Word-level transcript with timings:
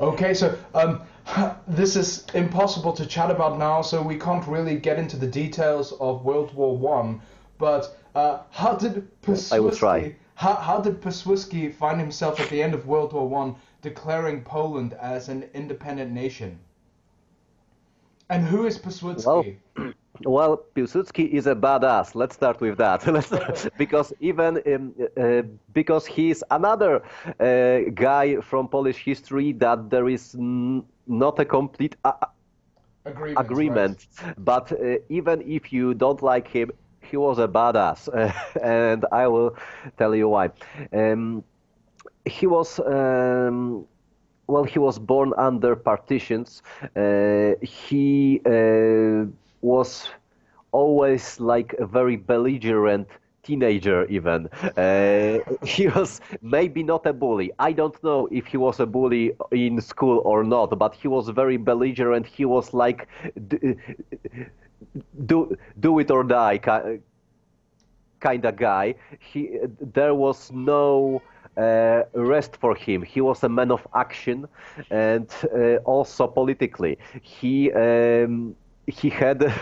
Okay, 0.00 0.32
so 0.32 0.56
um, 0.74 1.02
this 1.68 1.96
is 1.96 2.24
impossible 2.34 2.92
to 2.92 3.06
chat 3.06 3.30
about 3.30 3.58
now, 3.58 3.82
so 3.82 4.00
we 4.00 4.16
can't 4.16 4.46
really 4.46 4.76
get 4.76 4.98
into 4.98 5.16
the 5.16 5.26
details 5.26 5.92
of 6.00 6.24
World 6.24 6.54
War 6.54 6.76
One. 6.76 7.20
But 7.58 7.98
uh, 8.14 8.40
how 8.50 8.74
did 8.74 9.08
I 9.50 9.58
will 9.58 9.72
try. 9.72 10.00
Piswiski, 10.00 10.14
how, 10.34 10.54
how 10.54 10.80
did 10.80 11.00
Piswiski 11.00 11.74
find 11.74 12.00
himself 12.00 12.38
at 12.38 12.48
the 12.48 12.62
end 12.62 12.74
of 12.74 12.86
World 12.86 13.12
War 13.12 13.28
One 13.28 13.56
declaring 13.82 14.42
Poland 14.42 14.94
as 14.94 15.28
an 15.28 15.50
independent 15.52 16.12
nation? 16.12 16.60
And 18.30 18.44
who 18.44 18.66
is 18.66 18.78
Piswiski? 18.78 19.56
Well, 19.76 19.92
well, 20.24 20.56
Piłsudski 20.74 21.32
is 21.32 21.46
a 21.46 21.54
badass. 21.54 22.14
Let's 22.14 22.34
start 22.34 22.60
with 22.60 22.78
that. 22.78 23.06
Let's, 23.14 23.32
because 23.76 24.12
even 24.20 24.60
um, 24.66 24.94
uh, 25.16 25.42
because 25.72 26.06
he's 26.06 26.42
another 26.50 27.02
uh, 27.40 27.90
guy 27.94 28.40
from 28.40 28.68
Polish 28.68 29.04
history 29.04 29.52
that 29.52 29.90
there 29.90 30.08
is 30.08 30.34
n- 30.34 30.84
not 31.06 31.38
a 31.38 31.44
complete 31.44 31.96
uh, 32.04 32.12
agreement. 33.04 33.36
agreement. 33.36 34.06
But 34.38 34.72
uh, 34.72 34.98
even 35.08 35.42
if 35.42 35.72
you 35.72 35.94
don't 35.94 36.22
like 36.22 36.48
him, 36.48 36.70
he 37.00 37.16
was 37.16 37.38
a 37.38 37.48
badass, 37.48 38.08
and 38.62 39.04
I 39.12 39.26
will 39.28 39.56
tell 39.96 40.14
you 40.14 40.28
why. 40.28 40.50
Um, 40.92 41.44
he 42.24 42.46
was. 42.46 42.78
Um, 42.80 43.86
well, 44.48 44.64
he 44.64 44.78
was 44.78 44.98
born 44.98 45.32
under 45.36 45.76
partitions. 45.76 46.62
Uh, 46.96 47.52
he 47.62 48.40
uh, 48.46 49.24
was 49.62 50.08
always 50.72 51.40
like 51.40 51.74
a 51.78 51.86
very 51.86 52.16
belligerent 52.16 53.08
teenager 53.42 54.04
even. 54.06 54.48
Uh, 54.76 55.38
he 55.64 55.88
was 55.88 56.20
maybe 56.42 56.82
not 56.82 57.06
a 57.06 57.12
bully. 57.12 57.50
I 57.58 57.72
don't 57.72 58.02
know 58.04 58.28
if 58.30 58.46
he 58.46 58.56
was 58.56 58.80
a 58.80 58.86
bully 58.86 59.32
in 59.50 59.80
school 59.80 60.20
or 60.24 60.44
not 60.44 60.78
but 60.78 60.94
he 60.94 61.08
was 61.08 61.28
very 61.28 61.56
belligerent. 61.56 62.26
He 62.26 62.44
was 62.44 62.72
like 62.74 63.08
do 65.26 65.56
do 65.80 65.98
it 65.98 66.10
or 66.10 66.24
die 66.24 66.58
kind 68.20 68.44
of 68.44 68.56
guy. 68.56 68.94
He 69.18 69.58
there 69.80 70.14
was 70.14 70.50
no 70.52 71.22
uh, 71.56 72.02
rest 72.14 72.56
for 72.56 72.74
him. 72.74 73.02
He 73.02 73.20
was 73.20 73.42
a 73.42 73.48
man 73.48 73.70
of 73.70 73.86
action, 73.94 74.46
and 74.90 75.28
uh, 75.54 75.76
also 75.84 76.26
politically, 76.26 76.98
he 77.22 77.72
um, 77.72 78.54
he 78.88 79.10
had 79.10 79.52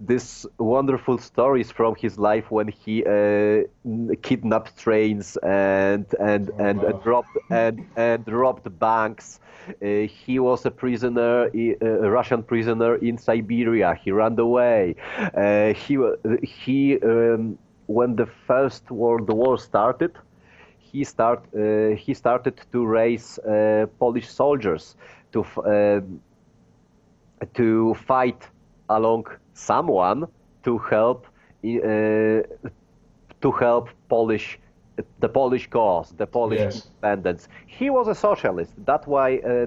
these 0.00 0.46
wonderful 0.58 1.18
stories 1.18 1.70
from 1.70 1.94
his 1.96 2.18
life 2.18 2.50
when 2.50 2.68
he 2.68 3.04
uh, 3.04 3.62
kidnapped 4.22 4.76
trains 4.78 5.36
and 5.38 6.06
and 6.20 6.50
oh, 6.50 6.64
and 6.64 6.82
wow. 6.82 7.02
robbed 7.04 7.36
and 7.50 7.86
and 7.96 8.28
robbed 8.28 8.78
banks. 8.78 9.40
Uh, 9.82 10.06
he 10.06 10.38
was 10.38 10.64
a 10.64 10.70
prisoner, 10.70 11.50
a 11.54 12.08
Russian 12.08 12.42
prisoner 12.42 12.96
in 12.96 13.18
Siberia. 13.18 13.94
He 13.94 14.12
ran 14.12 14.38
away. 14.38 14.94
Uh, 15.34 15.72
he 15.72 15.98
he 16.42 17.00
um, 17.00 17.58
when 17.86 18.14
the 18.16 18.26
First 18.46 18.90
World 18.90 19.28
War 19.30 19.58
started 19.58 20.12
he 20.78 21.04
start 21.04 21.40
uh, 21.54 21.96
he 21.96 22.14
started 22.14 22.54
to 22.72 22.86
raise 22.86 23.38
uh, 23.38 23.86
Polish 23.98 24.28
soldiers 24.28 24.96
to 25.32 25.40
uh, 25.42 26.00
to 27.54 27.94
fight 28.06 28.48
along 28.88 29.26
someone 29.54 30.26
to 30.64 30.78
help 30.78 31.26
to 31.62 33.52
help 33.58 33.88
Polish 34.08 34.58
the 35.20 35.28
Polish 35.28 35.68
cause, 35.68 36.12
the 36.16 36.26
Polish 36.26 36.60
yes. 36.60 36.86
independence. 36.86 37.48
He 37.66 37.90
was 37.90 38.08
a 38.08 38.14
socialist. 38.14 38.72
That's 38.84 39.06
why 39.06 39.38
uh, 39.38 39.66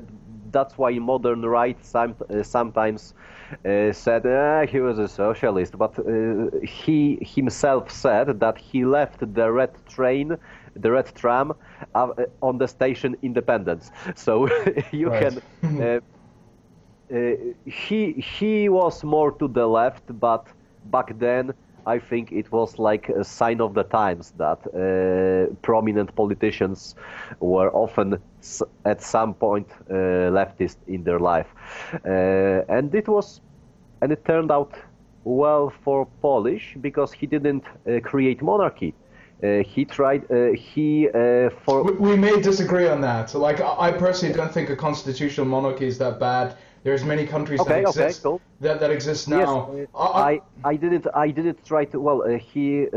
that's 0.51 0.77
why 0.77 0.91
modern 0.97 1.45
right 1.45 1.77
some, 1.85 2.15
uh, 2.29 2.41
sometimes 2.41 3.13
uh, 3.65 3.91
said 3.91 4.25
uh, 4.25 4.65
he 4.65 4.79
was 4.79 4.97
a 4.97 5.07
socialist. 5.07 5.77
But 5.77 5.93
he 6.63 7.19
himself 7.21 7.91
said 7.91 8.39
that 8.39 8.57
he 8.57 8.85
left 8.85 9.19
the 9.33 9.51
red 9.51 9.71
train 9.87 10.37
the 10.75 10.91
red 10.91 11.13
tram 11.15 11.53
uh, 11.95 12.07
on 12.41 12.57
the 12.57 12.67
station 12.67 13.15
Independence. 13.21 13.91
So 14.15 14.47
you 14.91 15.09
right. 15.09 15.41
can. 15.61 16.01
Uh, 17.11 17.15
uh, 17.15 17.35
he 17.65 18.13
he 18.13 18.69
was 18.69 19.03
more 19.03 19.31
to 19.31 19.47
the 19.47 19.65
left, 19.65 20.03
but 20.19 20.45
back 20.85 21.17
then 21.19 21.53
I 21.85 21.99
think 21.99 22.31
it 22.31 22.51
was 22.51 22.77
like 22.77 23.09
a 23.09 23.23
sign 23.23 23.61
of 23.61 23.73
the 23.73 23.83
times 23.83 24.33
that 24.37 24.59
uh, 24.67 25.53
prominent 25.61 26.15
politicians 26.15 26.95
were 27.39 27.71
often 27.73 28.19
at 28.85 29.01
some 29.01 29.33
point 29.33 29.67
uh, 29.89 29.93
leftist 30.31 30.77
in 30.87 31.03
their 31.03 31.19
life, 31.19 31.47
uh, 32.05 32.75
and 32.77 32.93
it 32.93 33.07
was, 33.07 33.41
and 34.01 34.11
it 34.11 34.23
turned 34.25 34.51
out 34.51 34.73
well 35.23 35.73
for 35.83 36.05
Polish 36.21 36.77
because 36.81 37.11
he 37.11 37.27
didn't 37.27 37.63
create 38.03 38.41
monarchy. 38.41 38.93
Uh, 39.41 39.63
he 39.63 39.85
tried. 39.85 40.29
Uh, 40.29 40.51
he 40.51 41.07
uh, 41.07 41.49
for. 41.63 41.83
We, 41.83 41.93
we, 41.93 42.15
may 42.17 42.41
disagree 42.41 42.89
on 42.89 42.99
that. 43.01 43.33
Like, 43.33 43.61
I 43.61 43.89
personally 43.93 44.35
don't 44.35 44.53
think 44.53 44.69
a 44.69 44.75
constitutional 44.75 45.45
monarchy 45.45 45.87
is 45.87 45.97
that 45.99 46.19
bad. 46.19 46.57
There's 46.83 47.03
many 47.03 47.25
countries 47.25 47.59
okay, 47.59 47.81
that 47.81 47.89
okay, 47.89 48.05
exist 48.05 48.23
cool. 48.23 48.41
that, 48.61 48.79
that 48.79 48.91
exist 48.91 49.27
now. 49.27 49.71
Yes, 49.75 49.87
I, 49.95 50.41
I, 50.63 50.71
I 50.71 50.75
didn't 50.75 51.07
I 51.13 51.29
didn't 51.31 51.65
try 51.65 51.85
to. 51.85 51.99
Well, 51.99 52.23
uh, 52.23 52.37
he 52.37 52.87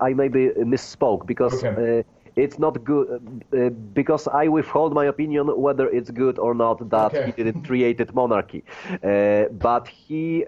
I 0.00 0.14
maybe 0.14 0.50
misspoke 0.74 1.26
because. 1.26 1.62
Okay. 1.62 2.04
it's 2.34 2.58
not 2.58 2.82
good 2.82 3.08
uh, 3.52 3.68
because 3.92 4.26
I 4.26 4.48
withhold 4.48 4.94
my 4.94 5.04
opinion 5.04 5.48
whether 5.60 5.86
it's 5.90 6.10
good 6.10 6.38
or 6.38 6.54
not 6.54 6.78
that 6.88 7.12
he 7.26 7.32
didn't 7.32 7.62
created 7.68 8.14
monarchy, 8.14 8.64
uh, 9.04 9.52
but 9.52 9.86
he 9.86 10.46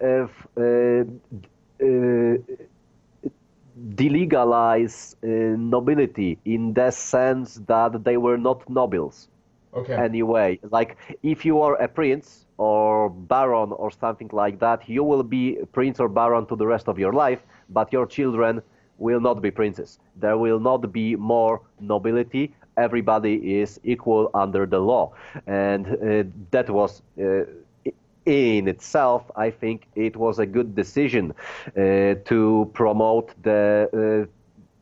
delegalize 3.77 5.15
uh, 5.23 5.57
nobility 5.59 6.39
in 6.45 6.73
the 6.75 6.91
sense 6.91 7.61
that 7.67 8.05
they 8.05 8.17
were 8.17 8.39
not 8.39 8.69
nobles 8.69 9.29
okay. 9.75 9.95
anyway. 9.95 10.59
Like 10.71 10.97
if 11.23 11.45
you 11.45 11.61
are 11.61 11.75
a 11.77 11.89
prince 11.89 12.44
or 12.59 13.11
baron 13.11 13.73
or 13.73 13.91
something 13.91 14.31
like 14.33 14.59
that, 14.61 14.89
you 14.89 15.03
will 15.03 15.23
be 15.23 15.59
prince 15.73 16.01
or 16.01 16.09
baron 16.09 16.47
to 16.47 16.57
the 16.57 16.67
rest 16.67 16.89
of 16.89 16.99
your 16.99 17.13
life, 17.13 17.41
but 17.71 17.93
your 17.93 18.07
children 18.07 18.63
will 18.99 19.21
not 19.21 19.43
be 19.43 19.51
princes. 19.51 19.99
There 20.17 20.39
will 20.39 20.61
not 20.61 20.93
be 20.93 21.17
more 21.17 21.61
nobility. 21.81 22.55
Everybody 22.77 23.61
is 23.61 23.81
equal 23.85 24.31
under 24.35 24.67
the 24.67 24.79
law, 24.79 25.13
and 25.47 25.87
uh, 25.87 26.25
that 26.51 26.71
was. 26.71 27.03
Uh, 27.21 27.45
in 28.27 28.69
itself, 28.69 29.31
I 29.37 29.51
think 29.51 29.87
it 29.95 30.17
was 30.17 30.39
a 30.39 30.47
good 30.47 30.75
decision 30.75 31.35
uh, 31.77 32.15
to 32.25 32.71
promote 32.73 33.35
the 33.43 34.27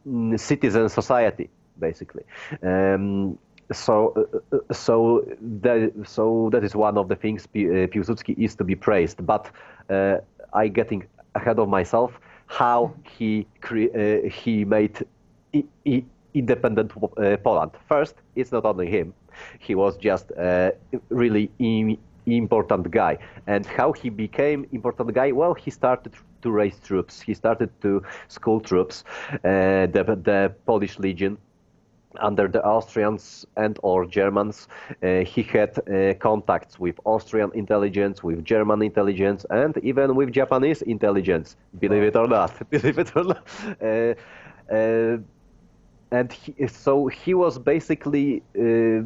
uh, 0.07 0.37
citizen 0.37 0.89
society, 0.89 1.51
basically. 1.79 2.25
Um, 2.63 3.39
so, 3.73 4.15
uh, 4.17 4.57
uh 4.57 4.75
so 4.75 5.25
that 5.63 5.93
so 6.05 6.51
that 6.53 6.65
is 6.65 6.75
one 6.75 6.99
of 6.99 7.09
the 7.09 7.17
things 7.17 7.45
uh, 7.45 7.87
Piłsudski 7.93 8.35
is 8.39 8.55
to 8.57 8.65
be 8.65 8.75
praised. 8.75 9.25
But 9.27 9.51
uh, 9.91 10.19
I 10.53 10.69
getting 10.69 11.05
ahead 11.35 11.59
of 11.59 11.69
myself. 11.69 12.19
How 12.47 12.95
he 13.19 13.47
cre- 13.61 14.29
he 14.29 14.65
made 14.65 15.05
I- 15.55 15.65
I- 15.87 16.05
independent 16.35 16.93
Poland. 17.43 17.73
First, 17.89 18.17
it's 18.37 18.53
not 18.53 18.65
only 18.65 18.87
him. 18.87 19.15
He 19.59 19.75
was 19.75 19.97
just 19.97 20.31
a 20.33 20.73
really 21.09 21.51
Im- 21.59 21.99
important 22.27 22.91
guy. 22.91 23.19
And 23.47 23.67
how 23.67 23.93
he 23.93 24.11
became 24.11 24.67
important 24.73 25.15
guy? 25.15 25.33
Well, 25.33 25.55
he 25.55 25.71
started 25.71 26.13
to 26.43 26.51
raise 26.51 26.79
troops. 26.81 27.21
He 27.21 27.35
started 27.35 27.71
to 27.81 28.03
school 28.29 28.61
troops, 28.61 29.05
uh, 29.33 29.87
the, 29.87 30.19
the 30.23 30.53
Polish 30.67 30.99
Legion 30.99 31.39
under 32.21 32.49
the 32.49 32.63
Austrians 32.65 33.47
and 33.57 33.79
or 33.83 34.07
Germans. 34.07 34.69
Uh, 35.03 35.21
he 35.21 35.43
had 35.43 35.79
uh, 35.79 36.15
contacts 36.15 36.79
with 36.79 36.99
Austrian 37.05 37.51
intelligence, 37.55 38.23
with 38.23 38.45
German 38.45 38.83
intelligence, 38.83 39.47
and 39.51 39.77
even 39.79 40.15
with 40.15 40.33
Japanese 40.33 40.83
intelligence. 40.83 41.57
Believe 41.79 42.03
it 42.03 42.17
or 42.17 42.29
not. 42.29 42.53
Believe 42.71 42.99
it 42.99 43.17
or 43.17 43.25
not. 43.25 43.49
Uh, 43.81 44.15
uh 44.73 45.19
and 46.13 46.31
he, 46.31 46.67
so 46.69 47.07
he 47.07 47.33
was 47.33 47.59
basically, 47.59 48.43
uh, 48.59 49.03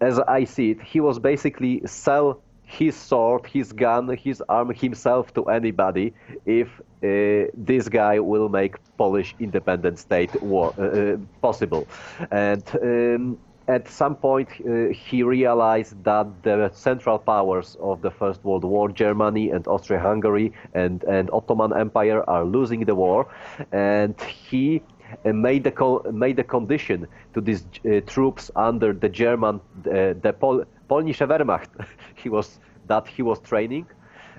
as 0.00 0.20
I 0.20 0.44
see 0.44 0.70
it, 0.70 0.80
he 0.80 1.00
was 1.00 1.18
basically 1.18 1.82
sell 1.86 2.40
his 2.66 2.96
sword, 2.96 3.46
his 3.46 3.72
gun, 3.72 4.08
his 4.16 4.42
arm 4.48 4.74
himself 4.74 5.32
to 5.34 5.44
anybody 5.44 6.12
if 6.44 6.68
uh, 7.02 7.50
this 7.54 7.88
guy 7.88 8.18
will 8.18 8.48
make 8.48 8.74
Polish 8.98 9.34
independent 9.38 9.98
state 9.98 10.42
war, 10.42 10.74
uh, 10.78 10.82
uh, 10.82 11.16
possible. 11.40 11.86
And 12.30 12.62
um, 12.82 13.38
at 13.68 13.88
some 13.88 14.16
point, 14.16 14.48
uh, 14.60 14.88
he 14.92 15.22
realized 15.22 16.02
that 16.04 16.26
the 16.42 16.70
central 16.72 17.18
powers 17.18 17.76
of 17.80 18.02
the 18.02 18.10
First 18.10 18.44
World 18.44 18.64
War, 18.64 18.88
Germany 18.88 19.50
and 19.50 19.66
Austria-Hungary 19.66 20.52
and, 20.74 21.02
and 21.04 21.30
Ottoman 21.32 21.72
Empire, 21.76 22.28
are 22.28 22.44
losing 22.44 22.84
the 22.84 22.94
war, 22.94 23.28
and 23.72 24.20
he 24.20 24.82
uh, 25.24 25.32
made 25.32 25.64
the 25.64 26.00
made 26.12 26.36
the 26.36 26.44
condition 26.44 27.06
to 27.34 27.40
these 27.40 27.64
uh, 27.84 28.00
troops 28.06 28.50
under 28.56 28.92
the 28.92 29.08
German, 29.08 29.60
the 29.84 30.34
Pol- 30.40 30.64
Polnische 30.88 31.28
Wehrmacht 31.28 31.70
he 32.14 32.28
was 32.28 32.60
that 32.86 33.06
he 33.08 33.22
was 33.22 33.40
training. 33.40 33.86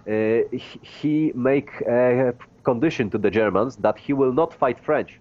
Uh, 0.07 0.47
he, 0.51 0.79
he 0.81 1.31
make 1.35 1.71
a 1.81 2.33
condition 2.63 3.09
to 3.09 3.17
the 3.17 3.29
Germans 3.29 3.75
that 3.77 3.97
he 3.97 4.13
will 4.13 4.31
not 4.31 4.53
fight 4.53 4.79
French 4.79 5.19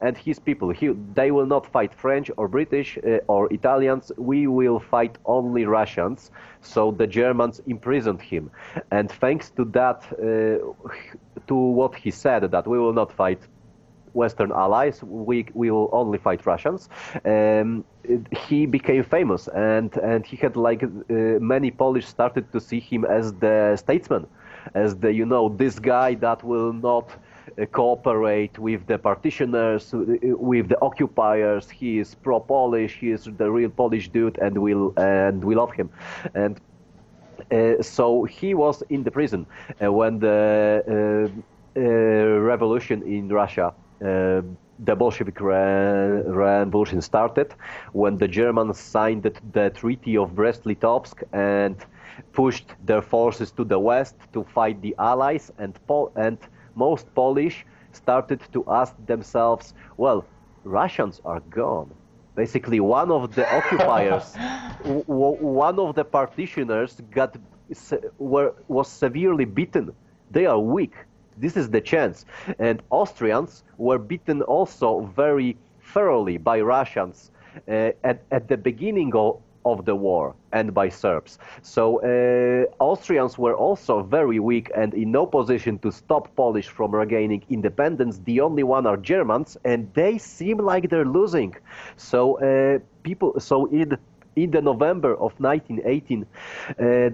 and 0.00 0.16
his 0.16 0.38
people. 0.38 0.70
He, 0.70 0.88
they 1.14 1.30
will 1.30 1.46
not 1.46 1.66
fight 1.66 1.94
French 1.94 2.30
or 2.36 2.48
British 2.48 2.98
uh, 2.98 3.18
or 3.28 3.52
Italians. 3.52 4.12
We 4.18 4.46
will 4.46 4.80
fight 4.80 5.16
only 5.24 5.64
Russians. 5.64 6.30
So 6.60 6.90
the 6.90 7.06
Germans 7.06 7.60
imprisoned 7.66 8.20
him, 8.20 8.50
and 8.90 9.10
thanks 9.10 9.50
to 9.50 9.64
that, 9.66 10.04
uh, 10.12 11.46
to 11.46 11.54
what 11.54 11.94
he 11.94 12.10
said, 12.10 12.50
that 12.50 12.66
we 12.66 12.78
will 12.78 12.92
not 12.92 13.12
fight 13.12 13.40
Western 14.12 14.52
allies. 14.52 15.02
We, 15.02 15.46
we 15.54 15.70
will 15.70 15.90
only 15.92 16.18
fight 16.18 16.44
Russians. 16.46 16.88
Um, 17.24 17.84
he 18.32 18.66
became 18.66 19.02
famous, 19.02 19.48
and, 19.48 19.96
and 19.98 20.24
he 20.26 20.36
had 20.36 20.56
like 20.56 20.82
uh, 20.82 20.88
many 21.40 21.70
Polish 21.70 22.06
started 22.06 22.50
to 22.52 22.60
see 22.60 22.80
him 22.80 23.04
as 23.04 23.32
the 23.34 23.76
statesman, 23.76 24.26
as 24.74 24.96
the 24.96 25.12
you 25.12 25.24
know 25.26 25.48
this 25.48 25.78
guy 25.78 26.14
that 26.16 26.42
will 26.44 26.72
not 26.72 27.10
uh, 27.60 27.64
cooperate 27.66 28.58
with 28.58 28.86
the 28.86 28.98
partitioners, 28.98 29.92
uh, 29.94 30.04
with 30.38 30.68
the 30.68 30.78
occupiers. 30.82 31.70
He 31.70 31.98
is 31.98 32.14
pro-Polish. 32.14 32.98
He 32.98 33.10
is 33.10 33.24
the 33.24 33.50
real 33.50 33.70
Polish 33.70 34.08
dude, 34.08 34.38
and 34.38 34.58
we 34.58 34.72
and 34.96 35.44
we 35.44 35.54
love 35.54 35.72
him. 35.72 35.90
And 36.34 36.60
uh, 37.50 37.82
so 37.82 38.24
he 38.24 38.54
was 38.54 38.82
in 38.88 39.02
the 39.04 39.10
prison 39.10 39.46
uh, 39.82 39.92
when 39.92 40.18
the 40.18 41.30
revolution 41.74 43.02
in 43.02 43.28
Russia 43.28 43.72
the 44.78 44.94
Bolshevik 44.96 45.40
revolution 45.40 47.00
started 47.00 47.54
when 47.92 48.18
the 48.18 48.28
Germans 48.28 48.78
signed 48.78 49.30
the 49.52 49.70
Treaty 49.70 50.16
of 50.16 50.34
Brest-Litovsk 50.34 51.22
and 51.32 51.76
pushed 52.32 52.74
their 52.84 53.02
forces 53.02 53.50
to 53.52 53.64
the 53.64 53.78
west 53.78 54.16
to 54.32 54.44
fight 54.44 54.80
the 54.82 54.94
Allies, 54.98 55.52
and, 55.58 55.78
and 56.16 56.38
most 56.74 57.12
Polish 57.14 57.64
started 57.92 58.40
to 58.52 58.64
ask 58.68 58.94
themselves, 59.06 59.74
well, 59.96 60.24
Russians 60.64 61.20
are 61.24 61.40
gone. 61.50 61.90
Basically, 62.34 62.80
one 62.80 63.10
of 63.10 63.34
the 63.34 63.46
occupiers, 63.54 64.34
one 65.06 65.78
of 65.78 65.94
the 65.94 66.04
partitioners 66.04 67.00
got 67.12 67.36
were, 68.18 68.54
was 68.66 68.88
severely 68.88 69.44
beaten. 69.44 69.92
They 70.30 70.46
are 70.46 70.58
weak 70.58 70.94
this 71.36 71.56
is 71.56 71.70
the 71.70 71.80
chance. 71.80 72.24
And 72.58 72.82
Austrians 72.90 73.64
were 73.78 73.98
beaten 73.98 74.42
also 74.42 75.00
very 75.16 75.56
thoroughly 75.82 76.38
by 76.38 76.60
Russians 76.60 77.30
uh, 77.68 77.90
at, 78.02 78.22
at 78.30 78.48
the 78.48 78.56
beginning 78.56 79.14
of, 79.14 79.40
of 79.64 79.84
the 79.84 79.94
war 79.94 80.34
and 80.52 80.74
by 80.74 80.88
Serbs. 80.88 81.38
So 81.62 82.00
uh, 82.02 82.82
Austrians 82.82 83.38
were 83.38 83.54
also 83.54 84.02
very 84.02 84.38
weak 84.38 84.70
and 84.74 84.94
in 84.94 85.10
no 85.10 85.26
position 85.26 85.78
to 85.80 85.90
stop 85.90 86.34
Polish 86.36 86.68
from 86.68 86.94
regaining 86.94 87.44
independence. 87.48 88.20
The 88.24 88.40
only 88.40 88.62
one 88.62 88.86
are 88.86 88.96
Germans, 88.96 89.56
and 89.64 89.92
they 89.94 90.18
seem 90.18 90.58
like 90.58 90.90
they're 90.90 91.06
losing. 91.06 91.54
So 91.96 92.38
uh, 92.40 92.78
people, 93.02 93.40
so 93.40 93.66
in 93.66 93.96
in 94.36 94.50
the 94.50 94.60
November 94.60 95.12
of 95.12 95.38
1918, 95.38 96.26
uh, 96.80 97.10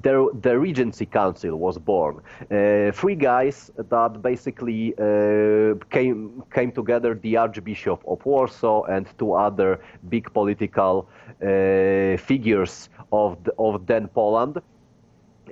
the, 0.00 0.30
the 0.40 0.58
Regency 0.58 1.06
Council 1.06 1.56
was 1.56 1.78
born. 1.78 2.20
Uh, 2.50 2.92
three 2.92 3.14
guys 3.14 3.70
that 3.76 4.22
basically 4.22 4.94
uh, 4.98 5.74
came 5.90 6.42
came 6.52 6.72
together: 6.72 7.14
the 7.14 7.36
Archbishop 7.36 8.02
of 8.06 8.24
Warsaw 8.24 8.84
and 8.84 9.06
two 9.18 9.34
other 9.34 9.80
big 10.08 10.32
political 10.32 11.08
uh, 11.42 12.16
figures 12.16 12.88
of 13.12 13.42
the, 13.44 13.52
of 13.58 13.86
then 13.86 14.08
Poland. 14.08 14.58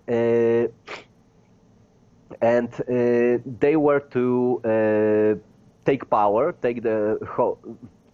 Uh, 0.09 0.69
and 2.41 2.73
uh, 2.73 3.43
they 3.59 3.77
were 3.77 4.01
to 4.01 4.61
uh, 4.65 5.39
take 5.85 6.09
power, 6.09 6.53
take 6.63 6.83
the 6.83 7.19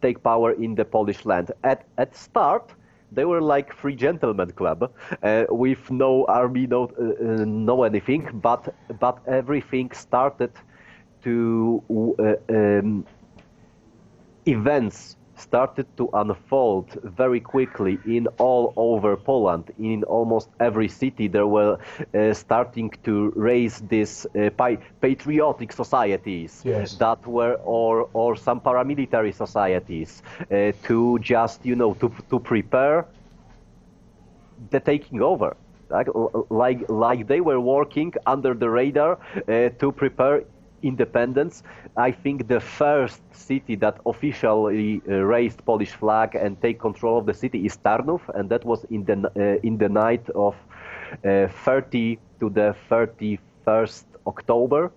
take 0.02 0.22
power 0.22 0.52
in 0.52 0.74
the 0.74 0.84
Polish 0.84 1.24
land. 1.24 1.52
At 1.62 1.84
at 1.98 2.16
start, 2.16 2.74
they 3.12 3.24
were 3.24 3.40
like 3.40 3.72
free 3.72 3.94
gentlemen 3.94 4.50
club 4.52 4.92
uh, 5.22 5.44
with 5.50 5.90
no 5.90 6.24
army, 6.26 6.66
no 6.66 6.84
uh, 6.84 7.02
uh, 7.42 7.44
no 7.44 7.82
anything, 7.84 8.28
but 8.42 8.74
but 9.00 9.18
everything 9.26 9.90
started 9.92 10.52
to 11.22 11.82
uh, 12.18 12.34
um, 12.54 13.04
events 14.46 15.16
started 15.36 15.86
to 15.96 16.08
unfold 16.12 16.98
very 17.02 17.40
quickly 17.40 17.98
in 18.06 18.26
all 18.38 18.72
over 18.76 19.16
Poland. 19.16 19.70
In 19.78 20.04
almost 20.04 20.48
every 20.60 20.88
city, 20.88 21.28
there 21.28 21.46
were 21.46 21.78
uh, 22.14 22.32
starting 22.32 22.90
to 23.04 23.32
raise 23.36 23.80
these 23.80 24.26
uh, 24.26 24.50
patriotic 25.00 25.72
societies 25.72 26.62
yes. 26.64 26.94
that 26.94 27.26
were, 27.26 27.54
or 27.64 28.08
or 28.12 28.36
some 28.36 28.60
paramilitary 28.60 29.34
societies, 29.34 30.22
uh, 30.50 30.72
to 30.84 31.18
just 31.20 31.64
you 31.64 31.76
know 31.76 31.94
to 31.94 32.10
to 32.30 32.38
prepare 32.38 33.06
the 34.70 34.80
taking 34.80 35.22
over. 35.22 35.56
Like, 35.88 36.08
like, 36.50 36.88
like 36.88 37.28
they 37.28 37.40
were 37.40 37.60
working 37.60 38.12
under 38.26 38.54
the 38.54 38.68
radar 38.68 39.18
uh, 39.46 39.68
to 39.78 39.92
prepare 39.92 40.42
independence. 40.86 41.62
I 41.96 42.10
think 42.12 42.48
the 42.48 42.60
first 42.60 43.22
city 43.32 43.76
that 43.76 43.98
officially 44.06 45.02
uh, 45.08 45.14
raised 45.14 45.64
Polish 45.64 45.92
flag 45.92 46.34
and 46.34 46.60
take 46.60 46.78
control 46.78 47.18
of 47.18 47.26
the 47.26 47.34
city 47.34 47.66
is 47.66 47.76
Tarnów, 47.78 48.22
and 48.34 48.48
that 48.50 48.64
was 48.64 48.84
in 48.90 49.04
the 49.04 49.16
uh, 49.36 49.66
in 49.66 49.78
the 49.78 49.88
night 49.88 50.28
of 50.34 50.54
uh, 51.24 51.48
30 51.64 52.18
to 52.40 52.50
the 52.50 52.74
31st 52.90 54.04
October. 54.26 54.92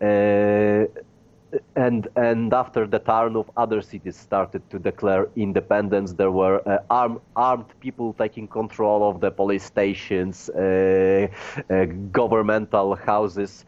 Uh, 0.00 0.86
and 1.76 2.08
and 2.16 2.52
after 2.52 2.86
the 2.86 3.00
Tarnów, 3.00 3.46
other 3.56 3.80
cities 3.80 4.16
started 4.16 4.62
to 4.70 4.78
declare 4.78 5.28
independence. 5.36 6.12
There 6.12 6.30
were 6.30 6.60
uh, 6.68 6.78
armed 6.90 7.20
armed 7.34 7.70
people 7.80 8.12
taking 8.12 8.48
control 8.48 9.08
of 9.08 9.20
the 9.20 9.30
police 9.30 9.64
stations, 9.64 10.50
uh, 10.50 11.28
governmental 12.12 12.94
houses 12.96 13.64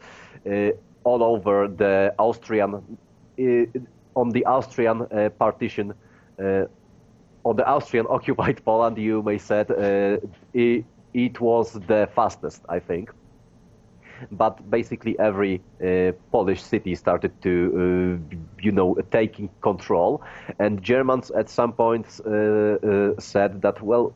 all 1.09 1.23
over 1.23 1.67
the 1.67 2.13
Austrian, 2.17 2.71
uh, 2.75 4.19
on 4.21 4.29
the 4.29 4.45
Austrian 4.45 5.01
uh, 5.01 5.29
partition, 5.39 5.93
uh, 6.39 6.65
on 7.43 7.55
the 7.55 7.65
Austrian 7.65 8.05
occupied 8.17 8.63
Poland, 8.63 8.97
you 8.97 9.23
may 9.23 9.37
say 9.37 9.65
it, 10.53 10.85
it 11.13 11.41
was 11.41 11.73
the 11.87 12.07
fastest, 12.15 12.61
I 12.69 12.79
think 12.79 13.09
but 14.31 14.69
basically 14.69 15.17
every 15.19 15.61
uh, 15.81 16.11
Polish 16.31 16.61
city 16.61 16.95
started 16.95 17.31
to, 17.41 17.51
uh, 17.73 18.35
you 18.61 18.71
know, 18.71 18.95
taking 19.11 19.49
control. 19.61 20.21
And 20.59 20.81
Germans 20.81 21.31
at 21.31 21.49
some 21.49 21.71
point 21.71 22.05
uh, 22.25 23.17
said 23.19 23.61
that, 23.61 23.81
well, 23.81 24.13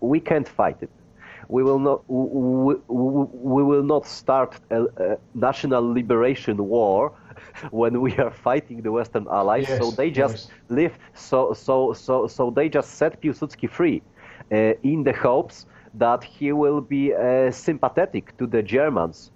we 0.00 0.20
can't 0.20 0.48
fight 0.48 0.76
it 0.82 0.90
we 1.48 1.62
will 1.62 1.78
not 1.78 2.02
we, 2.08 2.74
we 2.88 3.62
will 3.62 3.82
not 3.82 4.06
start 4.06 4.60
a, 4.70 4.82
a, 4.82 5.16
national 5.34 5.92
liberation 5.92 6.68
war 6.68 7.12
when 7.70 8.00
we 8.00 8.16
are 8.16 8.30
fighting 8.30 8.82
the 8.82 8.92
Western 8.92 9.26
allies. 9.30 9.66
Yes, 9.68 9.78
so 9.78 9.90
they 9.90 10.10
just 10.10 10.50
yes. 10.70 10.92
So 11.14 11.52
so 11.52 11.92
so 11.92 12.26
so 12.26 12.50
they 12.50 12.68
just 12.68 12.94
set 12.94 13.20
Piłsudski 13.20 13.68
free, 13.68 14.02
uh, 14.52 14.74
in 14.82 15.04
the 15.04 15.12
hopes 15.12 15.66
that 15.94 16.24
he 16.24 16.52
will 16.52 16.80
be 16.80 17.14
uh, 17.14 17.50
sympathetic 17.50 18.36
to 18.38 18.46
the 18.46 18.62
Germans 18.62 19.30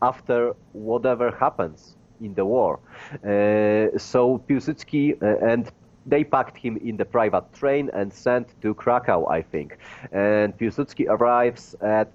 after 0.00 0.54
whatever 0.72 1.30
happens 1.30 1.96
in 2.20 2.34
the 2.34 2.44
war. 2.44 2.78
Uh, 3.24 3.98
so 3.98 4.38
Piłsudski 4.48 5.14
uh, 5.22 5.46
and 5.46 5.70
they 6.08 6.24
packed 6.24 6.56
him 6.56 6.76
in 6.78 6.96
the 6.96 7.04
private 7.04 7.52
train 7.52 7.90
and 7.92 8.12
sent 8.12 8.60
to 8.62 8.74
Krakow, 8.74 9.26
I 9.28 9.42
think. 9.42 9.78
And 10.12 10.56
Piłsudski 10.56 11.06
arrives 11.08 11.76
at 11.80 12.10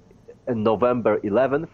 November 0.48 1.20
11th. 1.20 1.70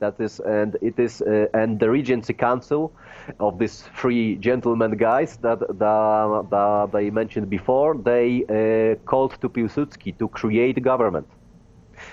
That 0.00 0.20
is, 0.20 0.40
and 0.40 0.76
it 0.82 0.98
is, 0.98 1.22
uh, 1.22 1.46
and 1.54 1.78
the 1.78 1.88
Regency 1.88 2.32
Council 2.32 2.92
of 3.38 3.60
these 3.60 3.84
three 3.94 4.34
gentlemen 4.36 4.96
guys 4.96 5.36
that, 5.38 5.60
that, 5.78 6.88
they 6.92 7.08
mentioned 7.10 7.48
before, 7.48 7.96
they 7.96 8.42
uh, 8.48 8.96
called 9.04 9.40
to 9.40 9.48
Piłsudski 9.48 10.18
to 10.18 10.26
create 10.28 10.82
government. 10.82 11.28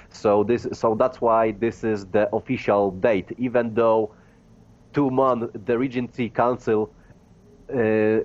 So 0.09 0.43
this, 0.43 0.67
so 0.71 0.93
that's 0.93 1.19
why 1.19 1.51
this 1.51 1.83
is 1.83 2.05
the 2.05 2.29
official 2.35 2.91
date, 2.91 3.31
even 3.39 3.73
though 3.73 4.13
two 4.93 5.09
months 5.09 5.47
the 5.65 5.77
Regency 5.77 6.29
Council 6.29 6.93
uh, 7.73 8.19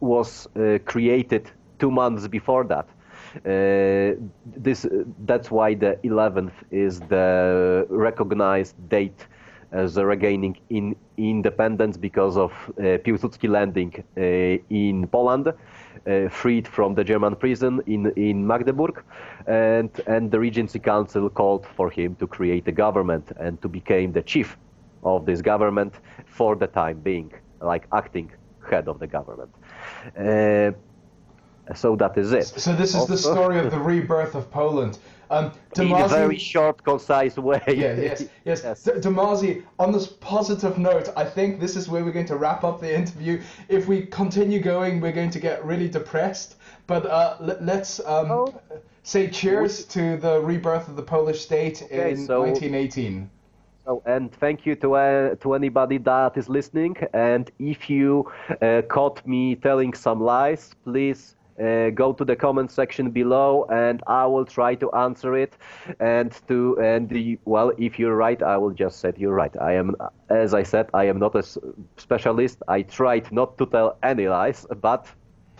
was 0.00 0.46
uh, 0.56 0.78
created 0.84 1.50
two 1.78 1.90
months 1.90 2.28
before 2.28 2.64
that. 2.64 2.88
Uh, 3.36 4.16
this 4.44 4.86
that's 5.24 5.50
why 5.50 5.74
the 5.74 5.98
11th 6.02 6.52
is 6.70 6.98
the 7.00 7.86
recognized 7.88 8.74
date 8.88 9.26
as 9.72 9.96
regaining 9.96 10.56
in 10.70 10.96
independence 11.16 11.96
because 11.96 12.36
of 12.36 12.50
uh, 12.52 12.98
Piłsudski 13.04 13.48
landing 13.48 13.92
uh, 14.16 14.58
in 14.68 15.06
Poland, 15.06 15.46
uh, 15.48 16.28
freed 16.28 16.66
from 16.66 16.94
the 16.94 17.04
German 17.04 17.36
prison 17.36 17.80
in, 17.86 18.10
in 18.16 18.46
Magdeburg, 18.46 19.02
and, 19.46 19.90
and 20.06 20.30
the 20.30 20.40
Regency 20.40 20.78
Council 20.78 21.30
called 21.30 21.66
for 21.76 21.90
him 21.90 22.16
to 22.16 22.26
create 22.26 22.66
a 22.66 22.72
government 22.72 23.30
and 23.38 23.60
to 23.62 23.68
become 23.68 24.12
the 24.12 24.22
chief 24.22 24.56
of 25.04 25.24
this 25.24 25.40
government 25.40 25.94
for 26.26 26.56
the 26.56 26.66
time 26.66 26.98
being, 27.00 27.32
like 27.60 27.86
acting 27.92 28.30
head 28.68 28.88
of 28.88 28.98
the 28.98 29.06
government. 29.06 29.50
Uh, 30.16 30.72
so 31.74 31.96
that 31.96 32.16
is 32.18 32.32
it. 32.32 32.46
So 32.46 32.74
this 32.74 32.94
is 32.94 33.06
the 33.06 33.18
story 33.18 33.58
of 33.58 33.70
the 33.70 33.78
rebirth 33.78 34.34
of 34.34 34.50
Poland. 34.50 34.98
Um, 35.30 35.52
in 35.76 35.92
a 35.92 36.08
very 36.08 36.38
short, 36.38 36.82
concise 36.82 37.36
way. 37.36 37.62
Yeah, 37.68 37.94
yes, 37.94 38.24
yes. 38.44 38.62
yes. 38.64 38.84
Damazy, 38.84 39.62
on 39.78 39.92
this 39.92 40.08
positive 40.08 40.76
note, 40.76 41.08
I 41.16 41.24
think 41.24 41.60
this 41.60 41.76
is 41.76 41.88
where 41.88 42.04
we're 42.04 42.10
going 42.10 42.26
to 42.26 42.36
wrap 42.36 42.64
up 42.64 42.80
the 42.80 42.92
interview. 42.92 43.40
If 43.68 43.86
we 43.86 44.06
continue 44.06 44.58
going, 44.60 45.00
we're 45.00 45.12
going 45.12 45.30
to 45.30 45.40
get 45.40 45.64
really 45.64 45.88
depressed. 45.88 46.56
But 46.88 47.06
uh, 47.06 47.36
let, 47.38 47.60
us 47.68 48.00
um, 48.00 48.32
oh. 48.32 48.60
say 49.04 49.28
cheers 49.28 49.84
to 49.86 50.16
the 50.16 50.40
rebirth 50.40 50.88
of 50.88 50.96
the 50.96 51.02
Polish 51.02 51.40
state 51.40 51.82
okay, 51.84 52.10
in 52.10 52.26
so, 52.26 52.40
1918. 52.40 53.30
And 54.06 54.32
thank 54.32 54.66
you 54.66 54.76
to 54.76 54.94
uh, 54.94 55.34
to 55.36 55.54
anybody 55.54 55.98
that 55.98 56.36
is 56.36 56.48
listening. 56.48 56.96
And 57.12 57.50
if 57.58 57.90
you 57.90 58.30
uh, 58.62 58.82
caught 58.88 59.26
me 59.26 59.56
telling 59.56 59.94
some 59.94 60.20
lies, 60.22 60.74
please 60.84 61.36
uh, 61.60 61.90
go 61.90 62.12
to 62.12 62.24
the 62.24 62.36
comment 62.36 62.70
section 62.70 63.10
below 63.10 63.66
and 63.70 64.02
I 64.06 64.26
will 64.26 64.44
try 64.44 64.74
to 64.76 64.90
answer 64.92 65.34
it. 65.36 65.56
And 65.98 66.32
to 66.48 66.78
and 66.80 67.08
the, 67.08 67.38
well, 67.44 67.72
if 67.78 67.98
you're 67.98 68.16
right, 68.16 68.40
I 68.42 68.56
will 68.56 68.70
just 68.70 69.00
say 69.00 69.12
you're 69.16 69.34
right. 69.34 69.54
I 69.60 69.74
am, 69.74 69.96
as 70.28 70.54
I 70.54 70.62
said, 70.62 70.88
I 70.94 71.04
am 71.04 71.18
not 71.18 71.34
a 71.34 71.42
specialist. 71.96 72.62
I 72.68 72.82
tried 72.82 73.30
not 73.32 73.58
to 73.58 73.66
tell 73.66 73.98
any 74.02 74.28
lies, 74.28 74.66
but 74.80 75.06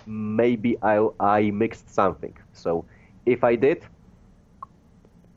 maybe 0.07 0.79
I 0.83 1.07
I 1.19 1.51
mixed 1.51 1.93
something. 1.93 2.37
So 2.53 2.85
if 3.27 3.45
I 3.45 3.57
did, 3.57 3.85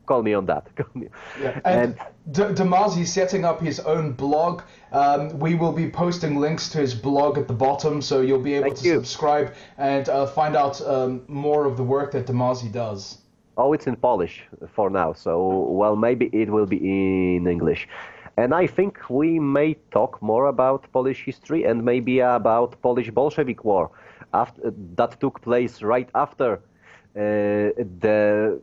call 0.06 0.22
me 0.22 0.34
on 0.34 0.46
that. 0.46 0.68
yeah. 0.94 1.60
And, 1.64 1.98
and 2.34 2.56
D- 2.56 3.04
setting 3.04 3.44
up 3.44 3.60
his 3.60 3.80
own 3.80 4.12
blog. 4.12 4.62
Um, 4.92 5.38
we 5.38 5.54
will 5.54 5.72
be 5.72 5.90
posting 5.90 6.36
links 6.36 6.68
to 6.70 6.78
his 6.78 6.94
blog 6.94 7.38
at 7.38 7.48
the 7.48 7.54
bottom, 7.54 8.00
so 8.00 8.20
you'll 8.20 8.40
be 8.40 8.54
able 8.54 8.74
to 8.74 8.84
you. 8.84 8.94
subscribe 8.94 9.54
and 9.78 10.08
uh, 10.08 10.26
find 10.26 10.56
out 10.56 10.80
um, 10.82 11.22
more 11.28 11.64
of 11.66 11.76
the 11.76 11.82
work 11.82 12.12
that 12.12 12.26
Damazy 12.26 12.70
does. 12.70 13.18
Oh, 13.56 13.72
it's 13.72 13.86
in 13.86 13.96
Polish 13.96 14.42
for 14.74 14.90
now, 14.90 15.12
so 15.12 15.68
well, 15.70 15.96
maybe 15.96 16.26
it 16.32 16.50
will 16.50 16.66
be 16.66 16.78
in 17.36 17.46
English. 17.46 17.88
And 18.36 18.52
I 18.52 18.66
think 18.66 18.98
we 19.08 19.38
may 19.38 19.74
talk 19.92 20.20
more 20.20 20.46
about 20.46 20.90
Polish 20.92 21.24
history 21.24 21.64
and 21.64 21.84
maybe 21.84 22.18
about 22.18 22.80
Polish 22.82 23.10
Bolshevik 23.10 23.64
War 23.64 23.90
after, 24.32 24.72
that 24.96 25.20
took 25.20 25.40
place 25.40 25.82
right 25.82 26.08
after 26.14 26.54
uh, 26.54 26.58
the 28.00 28.60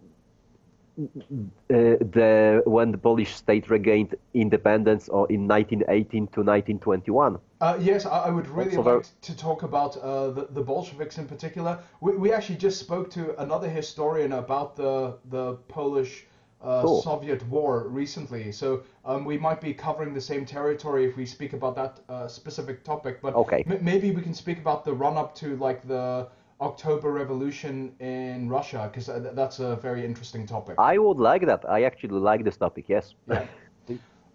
the 1.67 2.61
when 2.65 2.91
the 2.91 2.97
Polish 2.97 3.35
state 3.35 3.69
regained 3.69 4.15
independence 4.33 5.09
or 5.09 5.27
in 5.31 5.47
1918 5.47 6.27
to 6.27 6.41
1921. 6.41 7.39
Uh, 7.59 7.77
yes, 7.79 8.05
I, 8.05 8.25
I, 8.25 8.29
would 8.29 8.47
really 8.47 8.75
also 8.77 8.97
like 8.97 9.05
to 9.21 9.37
talk 9.37 9.63
about 9.63 9.97
uh, 9.97 10.31
the, 10.31 10.47
the 10.49 10.61
Bolsheviks 10.61 11.17
in 11.17 11.27
particular. 11.27 11.79
We, 11.99 12.15
we 12.17 12.33
actually 12.33 12.57
just 12.57 12.79
spoke 12.79 13.09
to 13.11 13.39
another 13.41 13.69
historian 13.69 14.33
about 14.33 14.75
the 14.75 15.17
the 15.29 15.55
Polish 15.67 16.25
uh, 16.61 16.81
cool. 16.81 17.01
Soviet 17.01 17.47
war 17.47 17.87
recently, 17.87 18.51
so 18.51 18.83
um, 19.05 19.25
we 19.25 19.37
might 19.37 19.61
be 19.61 19.73
covering 19.73 20.13
the 20.13 20.21
same 20.21 20.45
territory 20.45 21.05
if 21.05 21.17
we 21.17 21.25
speak 21.25 21.53
about 21.53 21.75
that 21.75 21.99
uh, 22.09 22.27
specific 22.27 22.83
topic. 22.83 23.21
But 23.21 23.35
okay. 23.35 23.63
m- 23.67 23.83
maybe 23.83 24.11
we 24.11 24.21
can 24.21 24.33
speak 24.33 24.59
about 24.59 24.85
the 24.85 24.93
run 24.93 25.17
up 25.17 25.33
to 25.35 25.55
like 25.57 25.87
the 25.87 26.27
October 26.61 27.11
Revolution 27.11 27.93
in 27.99 28.47
Russia? 28.47 28.89
Because 28.91 29.09
uh, 29.09 29.31
that's 29.33 29.59
a 29.59 29.75
very 29.77 30.05
interesting 30.05 30.45
topic. 30.45 30.75
I 30.77 30.97
would 30.97 31.17
like 31.17 31.45
that. 31.47 31.65
I 31.67 31.83
actually 31.83 32.19
like 32.19 32.43
this 32.43 32.57
topic. 32.57 32.85
Yes. 32.87 33.15
Yeah. 33.27 33.45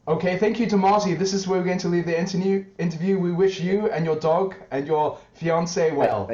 okay, 0.09 0.37
thank 0.39 0.59
you 0.61 0.67
to 0.67 0.77
Marty. 0.77 1.15
This 1.15 1.33
is 1.33 1.47
where 1.47 1.59
we're 1.61 1.67
going 1.67 1.79
to 1.79 1.89
leave 1.89 2.07
the 2.07 2.19
interview. 2.19 2.65
Interview. 2.79 3.19
We 3.19 3.33
wish 3.33 3.61
you 3.61 3.89
and 3.91 4.05
your 4.05 4.17
dog 4.17 4.57
and 4.71 4.87
your 4.87 5.19
fiance 5.35 5.93
well. 5.93 6.29